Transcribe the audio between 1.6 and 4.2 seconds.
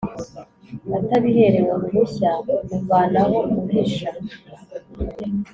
uruhushya uvanaho uhisha